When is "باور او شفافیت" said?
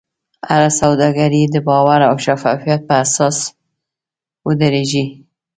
1.67-2.81